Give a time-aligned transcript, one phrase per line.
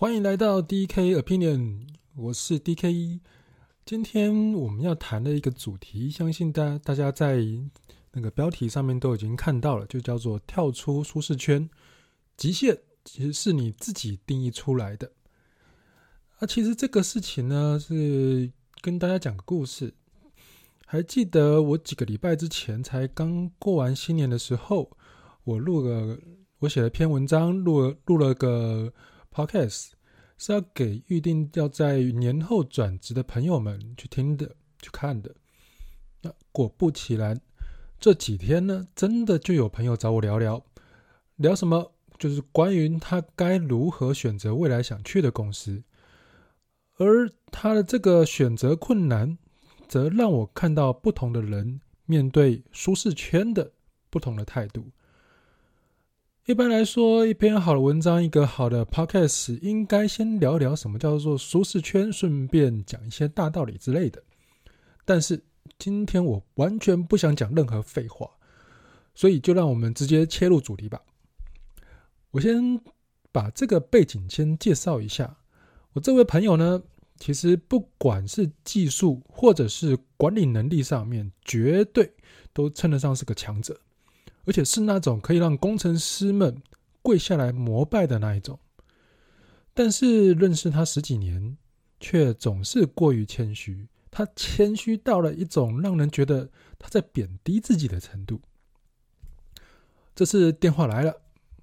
[0.00, 1.80] 欢迎来到 DK Opinion，
[2.14, 3.18] 我是 DK。
[3.84, 7.44] 今天我们要谈的一个主题，相信大大家在
[8.12, 11.68] 那个标题上面都已经看到了，就叫做跳出舒适圈。
[12.36, 15.10] 极限其实是你自己定义出来的。
[16.38, 19.92] 啊，其实这个事情呢，是跟大家讲个故事。
[20.86, 24.96] 还记得我几个礼拜之前才刚过完新年的时候，
[25.42, 26.16] 我录了，
[26.60, 28.92] 我写了篇文章，录了录了个。
[29.32, 29.90] Podcast
[30.36, 35.34] 是要给预定要在年后转职的朋友们去听的、去看的。
[36.22, 37.40] 那果不其然，
[38.00, 40.64] 这几天呢，真的就有朋友找我聊聊，
[41.36, 41.92] 聊什么？
[42.18, 45.84] 就是关于他该如何选择未来想去的公司。
[46.96, 49.38] 而他的这个选择困难，
[49.86, 53.70] 则让我看到不同的人面对舒适圈的
[54.10, 54.90] 不同的态度。
[56.48, 64.22] 一般来说，一篇好的文章，一个好的 podcast，应该先聊聊什么叫做舒适圈，顺便讲一些大道理之类的。
[65.04, 65.44] 但是
[65.78, 68.30] 今天我完全不想讲任何废话，
[69.14, 70.98] 所以就让我们直接切入主题吧。
[72.30, 72.80] 我先
[73.30, 75.36] 把这个背景先介绍一下。
[75.92, 76.82] 我这位朋友呢，
[77.18, 82.10] 其实不管是技术或者是管理能力上面，绝对
[82.54, 83.78] 都称得上是个强者。
[84.44, 86.62] 而且是那种可以让工程师们
[87.02, 88.58] 跪下来膜拜的那一种，
[89.74, 91.56] 但是认识他十几年，
[92.00, 93.88] 却总是过于谦虚。
[94.10, 98.40] 他谦虚到了一种让人觉得他在贬低自己的程度。
[100.14, 101.14] 这次电话来了，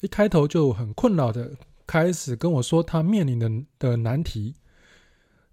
[0.00, 1.56] 一开头就很困扰的
[1.86, 4.54] 开始跟我说他面临的的难题。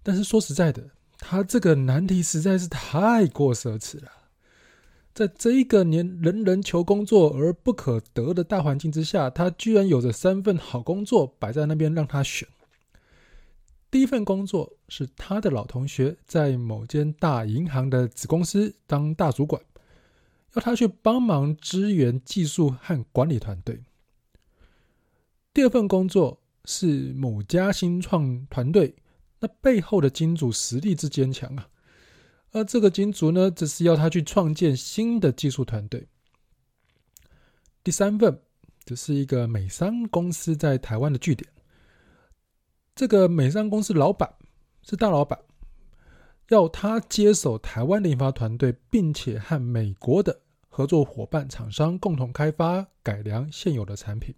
[0.02, 4.12] 但是说实在的，他这个难题实在是太过奢侈了。
[5.14, 12.48] 在这一个年人人求工作而不可得的大环境之下，他居然有着三份好工作摆在那边让他选。
[13.92, 19.62] 第一份工作是他的老同学在某间大银行的子公司当大主管，
[20.54, 23.84] 要他去帮忙支援技术和管理团队。
[25.52, 28.96] 第二份工作是某家新创团队，
[29.38, 31.68] 那背后的金主实力之坚强啊！
[32.54, 36.06] 而这个金主呢，只是要他去创建新的技术团队。
[37.82, 38.40] 第三份，
[38.84, 41.50] 这是一个美商公司在台湾的据点。
[42.94, 44.32] 这个美商公司老板
[44.84, 45.36] 是大老板，
[46.50, 54.32] 要他接手台湾的研发团队，并且和美国的合作伙伴厂商共同开发改良现有的产品。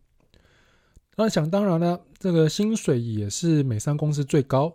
[1.17, 4.75] 那想当然了，这个薪水也是美商公司最高，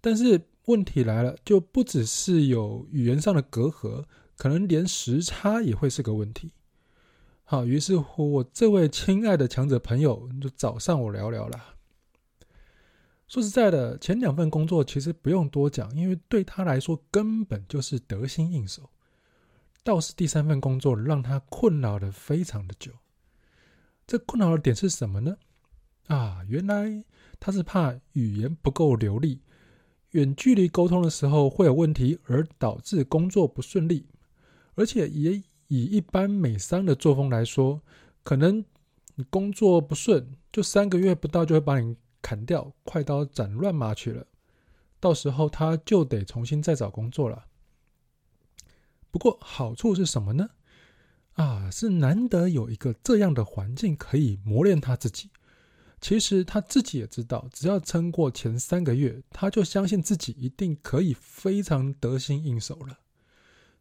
[0.00, 0.40] 但是。
[0.66, 4.04] 问题来了，就不只是有语言上的隔阂，
[4.36, 6.52] 可能连时差也会是个问题。
[7.44, 11.58] 好，于是乎，我这位亲爱的强者朋友就找上我聊聊了。
[13.26, 18.90] 说实在的，前两份工作其实不用多讲，因为对他来说根本就是得心应手。
[19.82, 22.92] 倒是第三份工作让他困扰的非常的久。
[24.06, 25.36] 这困扰的点是什么呢？
[26.06, 27.04] 啊，原来
[27.38, 29.40] 他是怕语言不够流利。
[30.10, 34.06] 远距离沟通的时候会有问题，而导致工作不顺利，
[34.74, 37.80] 而且也以一般美商的作风来说，
[38.22, 38.64] 可能
[39.14, 44.26] 你工作不顺，就三个月不到就会把你砍掉，快刀斩乱麻去了，
[44.98, 47.46] 到时候他就得重新再找工作了。
[49.10, 50.50] 不过好处是什么呢？
[51.34, 55.30] 啊，是难得有一个这样的环境可以磨练他自己。
[56.00, 62.98] 其实他自己也知道，只要撑过前三个月，他就相信自己一定可以非常得心应手了。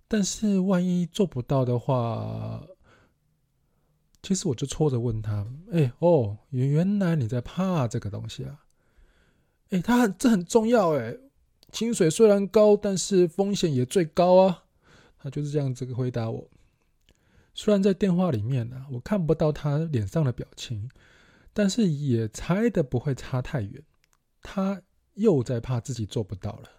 [0.07, 2.61] 但是万一做不到的话，
[4.21, 8.65] 其实我就戳着问他：“哎哦，原原来你在怕这个东西啊？
[9.69, 11.15] 哎，他很这很重要哎，
[11.71, 14.65] 薪水虽然高，但是风险也最高啊。”
[15.21, 16.49] 他就是这样子回答我。
[17.53, 20.89] 虽然在电话里面呢，我看不到他脸上的表情。
[21.59, 23.83] 但是也猜的不会差太远，
[24.41, 24.81] 他
[25.15, 26.69] 又在怕自己做不到了，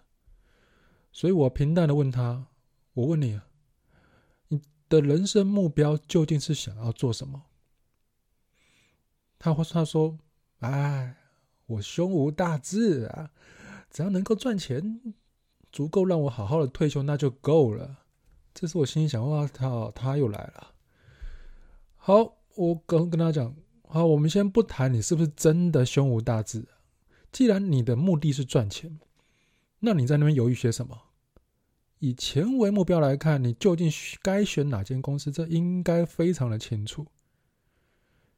[1.11, 2.47] 所以我平淡的问他
[2.95, 3.39] ：“我问你，
[4.47, 7.43] 你的人生目标究竟是想要做什么？”
[9.37, 10.17] 他他说
[10.61, 11.15] ：“哎，
[11.67, 13.29] 我胸无大志啊，
[13.91, 14.99] 只要能够赚钱，
[15.71, 17.99] 足够让我好好的退休，那就够了。”
[18.55, 20.73] 这是我心里想：“哇，他他又来了。”
[21.97, 23.55] 好，我跟跟他讲。
[23.93, 26.65] 好，我们先不谈你是不是真的胸无大志。
[27.29, 29.01] 既然你的目的是赚钱，
[29.79, 30.97] 那你在那边犹豫些什么？
[31.99, 33.91] 以钱为目标来看，你究竟
[34.21, 35.29] 该选哪间公司？
[35.29, 37.05] 这应该非常的清楚。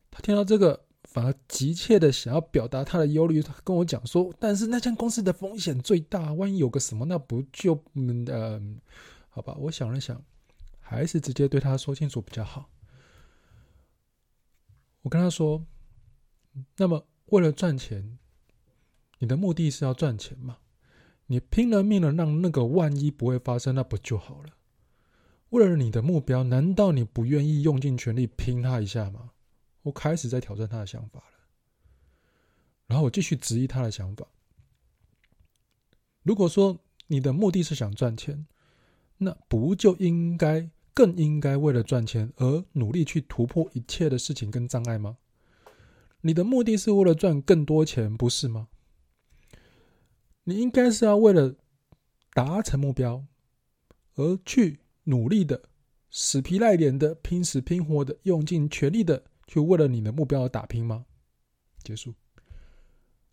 [0.10, 8.60] 他听到这个，反而急切的想要表达他的忧虑，他跟我讲说：“但是那间公司的风险最大，万一有个什么，那不就嗯、呃，
[9.30, 10.20] 好吧？”我想了想，
[10.80, 12.72] 还是直接对他说清楚比较好。
[15.04, 15.66] 我跟他说
[16.76, 18.18] ：“那么为了赚钱，
[19.20, 20.58] 你的目的是要赚钱嘛？
[21.28, 24.50] 你拼了命的让那个万一不会发生，那不就好了？
[25.50, 29.30] 为了你的目标，难道你不愿意用尽全力拼他一下吗？”
[29.84, 31.38] 我开始在挑战他的想法了，
[32.88, 34.26] 然后我继续质疑他的想法。
[36.22, 38.48] 如果说你的目的是想赚钱，
[39.18, 45.18] 那不就应该更应该为了赚钱而努力去突破一切的事情跟障碍吗？
[46.22, 48.68] 你的目的是为了赚更多钱，不是吗？
[50.44, 51.56] 你应该是要为了
[52.34, 53.26] 达成目标
[54.16, 55.64] 而去努力的、
[56.10, 59.24] 死皮赖脸的、拼死拼活的、用尽全力的。
[59.46, 61.06] 去为了你的目标而打拼吗？
[61.84, 62.16] 结束。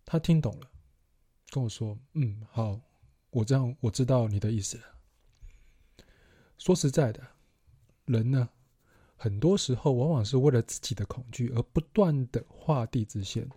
[0.05, 0.69] 他听懂了，
[1.49, 2.79] 跟我说：“嗯，好，
[3.29, 4.83] 我这样我知道你的意思了。”
[6.59, 7.25] 说实在的，
[8.11, 8.49] 人呢，
[9.15, 13.49] 很多时候往往是为了自己的恐惧而不断的画地自限，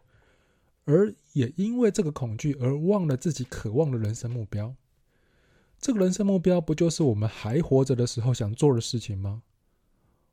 [0.84, 4.74] 而也因为这个恐惧而忘了自己渴望的人生目标。
[5.78, 9.42] 这个人生目标不就是我们还活着的时候想做的事情吗？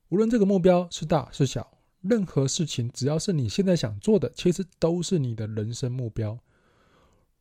[0.09, 1.77] 无论这个目标是大是小。
[2.01, 6.39] 任何事情，只要是你现在想做的，其实都是你的人生目标。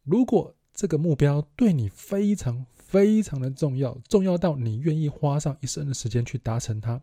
[0.04, 7.00] 如果这个目标对你非常非常的重要，重要到你愿意花上一生的时间去达成它，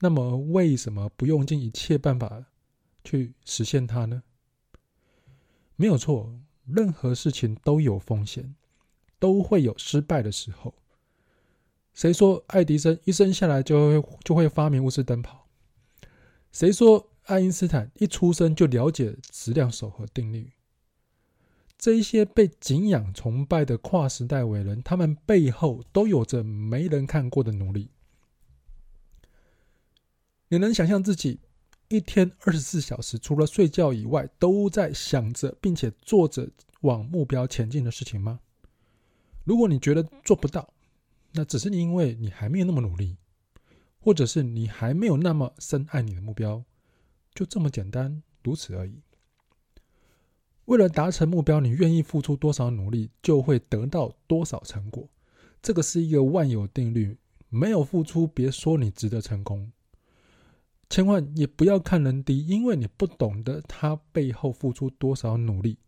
[0.00, 2.44] 那么为什么不用尽一切办法
[3.02, 4.22] 去实现它呢？
[5.76, 8.54] 没有错，任何事情都有风险，
[9.18, 10.74] 都会有失败的时候。
[11.94, 15.46] 谁说爱迪生一生下来就会就会发明鎢丝灯泡？
[16.52, 20.52] 谁说爱因斯坦一出生就了解质量守恒定律？
[21.78, 27.88] 这一些被敬仰崇拜的跨时代伟人，他们背后都有着没人看过的努力。
[30.48, 31.38] 你能想象自己
[31.88, 38.40] 一天二十四小时，除了睡觉以外，都在想着并且做着往目标前进的事情吗？
[39.44, 40.72] 如果你觉得做不到，
[41.32, 43.16] 那只是因为你还没有那么努力。
[44.00, 46.64] 或者是你还没有那么深爱你的目标，
[47.34, 49.02] 就这么简单，如此而已。
[50.68, 55.08] 为了达成目标，你愿意付出多少努力，就会得到多少成果。
[55.62, 57.16] 这个是一个万有定律，
[57.48, 59.72] 没有付出，别说你值得成功。
[60.90, 65.78] 千万也不要看人低，因为你不懂得他背后付出多少努力。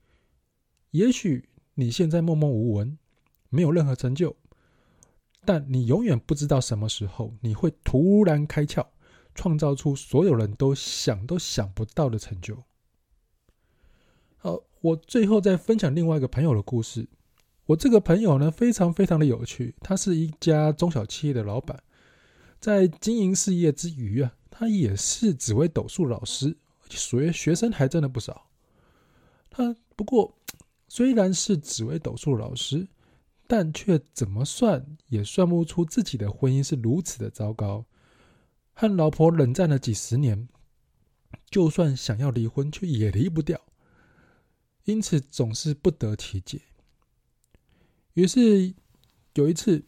[0.93, 2.99] 也许你现在默默无闻，
[3.51, 4.35] 没有任何成就。
[5.45, 8.87] 但你永远不知道什么时候你会突然开窍，
[9.35, 12.63] 创造出所有人都想都想不到的成就。
[14.39, 17.09] 好，我最后再分享另外一个朋友的故事。
[17.67, 19.75] 我这个朋友呢，非常非常的有趣。
[19.81, 21.83] 他是一家中小企业的老板，
[22.59, 26.57] 在经营事业之余啊，他也是紫微斗数老师，
[26.89, 28.49] 学学生还真的不少。
[29.51, 30.35] 他不过
[30.89, 32.89] 虽然是紫微斗数老师。
[33.53, 37.85] 但却怎么算也算不出自己的婚姻是如此的糟糕，
[38.75, 40.49] 和老婆冷战了几十年，
[41.51, 43.61] 就算想要离婚，却也离不掉，
[44.85, 46.61] 因此总是不得其解。
[48.15, 48.75] 于是
[49.35, 49.85] 有一次，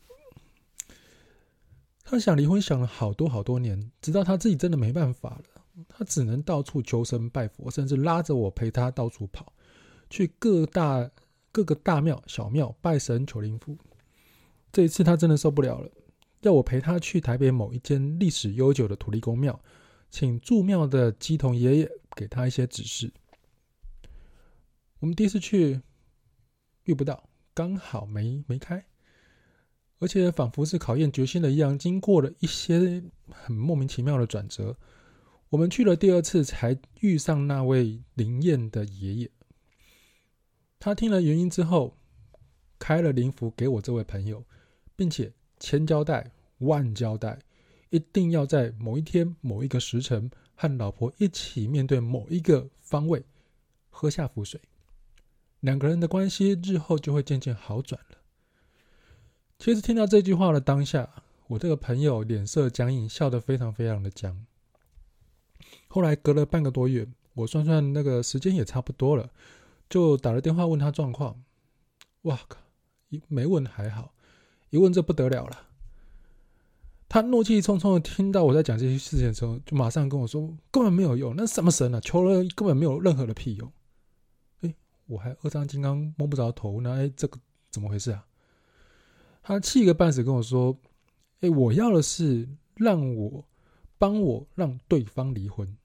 [2.02, 9.52] 他想离婚，想了好多好多年，直到他自己真的没办法了，他只能到处求神拜佛，甚至拉着我陪他到处跑，
[10.10, 11.10] 去各大。
[11.54, 13.76] 各个大庙小庙拜神求灵符，
[14.72, 15.90] 这一次他真的受不了了，
[16.40, 19.62] 要我陪他去台北某一间历史悠久的土地公庙，
[20.10, 23.12] 请住庙的鸡童爷爷给他一些指示。
[25.02, 25.80] 我们第一次去
[26.84, 28.86] 遇不到，刚好没没开，
[29.98, 34.76] 而且仿佛是考验决心的一样，经过了一些很莫名其妙的转折，
[35.48, 39.30] 我们去了第二次才遇上那位灵验的爷爷。
[40.78, 41.98] 他听了原因之后，
[42.78, 44.44] 开了灵符给我这位朋友，
[44.94, 47.40] 并且千交代万交代，
[47.90, 53.24] 一定要在某一天某一个时辰和老婆一起面对某一个方位，
[53.90, 54.60] 喝下符水，
[55.62, 58.18] 两个人的关系日后就会渐渐好转了。
[59.58, 61.08] 其实听到这句话的当下，
[61.46, 64.44] 我这个朋友脸色僵硬，笑得非常非常的僵。
[65.86, 69.30] 后来隔了半个多月，我算算那个时间也差不多了。
[69.88, 71.42] 就打了电话问他状况，
[72.22, 72.58] 哇靠！
[73.10, 74.14] 一没问还好，
[74.70, 75.66] 一问这不得了了。
[77.08, 82.00] 他怒气冲冲的听到我在讲这些事情的时候，就马上跟我说：“根本没有用，那什么神啊？
[82.00, 83.70] 求了根本没有任何的屁用。”
[85.06, 87.38] 我还二章金刚摸不着头，呢哎，这个
[87.70, 88.26] 怎么回事啊？
[89.42, 90.78] 他气个半死，跟我说
[91.40, 93.44] ：“哎，我要的是让我
[93.98, 95.76] 帮我让对方离婚。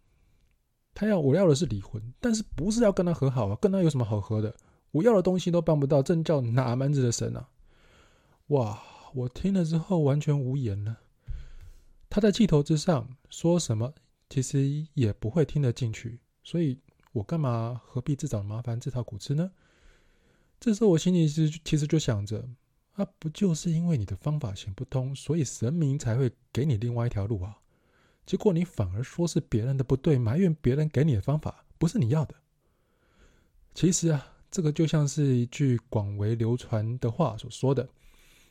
[0.94, 3.58] 他要我要的是离婚，但是不是要跟他和好啊？
[3.62, 4.56] 跟他有什么好和的？
[4.92, 7.48] 我要的东西都办不到，这叫哪门子的神啊？”
[8.48, 8.82] 哇！
[9.14, 10.98] 我听了之后完全无言了。
[12.10, 13.92] 他在气头之上说什么，
[14.30, 16.78] 其实也不会听得进去，所以
[17.18, 19.52] 我干嘛何必自找麻烦自讨苦吃呢？
[20.60, 22.48] 这时候我心里是其实就想着，
[22.94, 27.58] 啊，不就是因为你的方法行不通，所以神明才会给你另外一条路啊？
[28.26, 32.36] 结果你反而说是别人的不对，埋怨别人给你的方法不是你要的。
[33.74, 37.88] 其实啊，这个就像是一句广为流传的话所说的。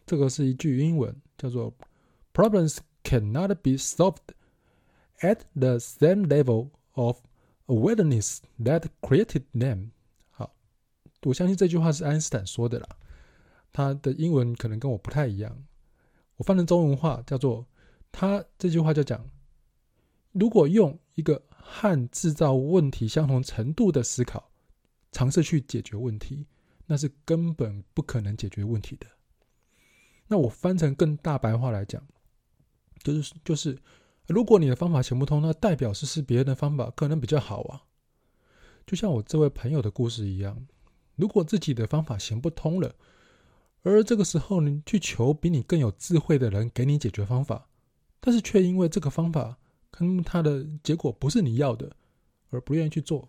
[0.04, 1.72] 这个是一句英文，叫做
[2.32, 4.34] “Problems cannot be solved
[5.20, 7.18] at the same level of
[7.66, 9.90] awareness that created them。”
[10.30, 10.54] 好，
[11.22, 12.88] 我相信这句话是爱因斯坦说的啦。
[13.72, 15.64] 他的英文可能跟我不太一样，
[16.36, 17.66] 我翻成中文话叫做
[18.10, 19.28] 他这句话就讲：
[20.32, 24.50] 如果用一个和制造问题相同程度的思考，
[25.12, 26.46] 尝试去解决问题，
[26.86, 29.06] 那是根本不可能解决问题的。
[30.28, 32.02] 那我翻成更大白话来讲，
[33.02, 33.78] 就是就是，
[34.26, 37.82] 如果你的方法行不通，那代表是是别人的方法可能比较好啊。
[38.86, 40.66] 就像我这位朋友的故事一样，
[41.14, 42.94] 如果自己的方法行不通了，
[43.82, 47.68] 而这个时候你去求比你更有智慧的人给你解决方法，
[48.20, 49.58] 但是却因为这个方法
[49.90, 51.96] 跟他的结果不是你要的，
[52.50, 53.28] 而不愿意去做，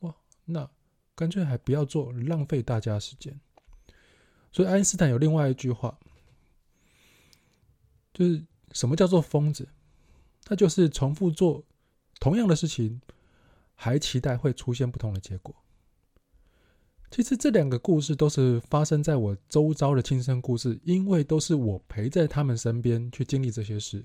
[0.00, 0.68] 哇，那
[1.14, 3.40] 干脆还不要做，浪费大家时间。
[4.50, 5.98] 所以爱因斯坦有另外一句话。
[8.14, 9.66] 就是什么叫做疯子？
[10.44, 11.64] 他就是重复做
[12.20, 13.00] 同样的事情，
[13.74, 15.54] 还期待会出现不同的结果。
[17.10, 24.04] 其实这两个故事都是发生在我周遭的亲身故事，因为都是我陪在他们身边去经历这些事。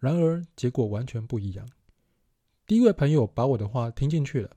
[0.00, 1.68] 然而结果完全不一样。
[2.66, 4.50] 第一位朋友把我的话听进去了，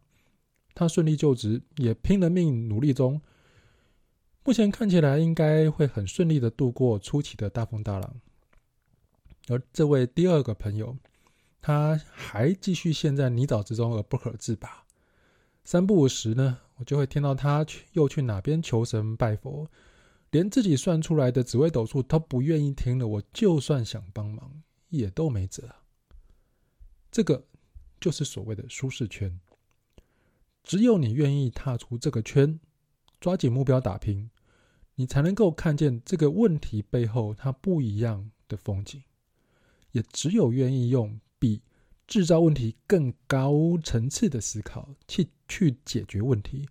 [0.73, 3.21] 他顺利就职，也拼了命努力中，
[4.43, 8.15] 目前看起来应该会很顺利的度过初期的大风大浪。
[9.47, 10.97] 而这位第二个朋友，
[11.62, 14.86] 他还继续陷在泥沼之中而不可自拔。
[15.63, 19.70] 三不五时呢，我就会听到他去又去哪边求神拜佛，
[20.32, 23.08] 连自己算出来的紫微斗数他不愿意听了。
[23.08, 25.75] 我就算想帮忙，也都没辙。
[27.12, 27.46] 这个
[28.00, 29.39] 就是所谓的舒适圈。
[30.63, 32.60] 只有你愿意踏出这个圈，
[33.20, 34.32] 抓紧目标打拼，
[34.96, 39.03] 你才能够看见这个问题背后它不一样的风景。
[39.91, 41.63] 也只有愿意用比
[42.05, 46.69] 制造问题更高层次的思考去去解决问题，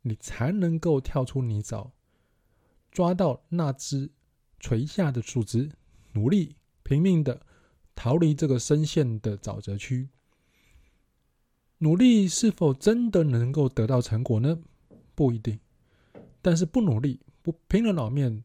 [0.00, 1.90] 你才能够跳出泥沼，
[2.90, 4.10] 抓到那只
[4.58, 5.70] 垂下的树枝，
[6.14, 7.42] 努力拼命的
[7.94, 10.08] 逃离这个深陷的沼泽区。
[11.78, 14.58] 努力是否真的能够得到成果呢？
[15.14, 15.60] 不一定。
[16.40, 18.42] 但是不努力，不拼了老命。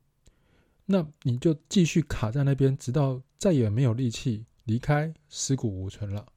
[0.88, 6.35] 那你就继续卡在那边，直到再也没有力气离开，尸骨无存了。